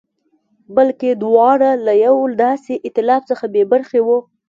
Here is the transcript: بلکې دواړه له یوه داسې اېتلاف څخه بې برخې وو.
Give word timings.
بلکې 0.75 1.09
دواړه 1.23 1.71
له 1.85 1.93
یوه 2.05 2.23
داسې 2.43 2.73
اېتلاف 2.85 3.21
څخه 3.29 3.45
بې 3.53 3.63
برخې 3.71 3.99
وو. 4.05 4.19